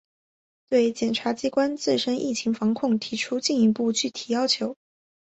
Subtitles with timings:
[0.67, 4.75] 对检察机关自身疫情防控提出进一步具体要求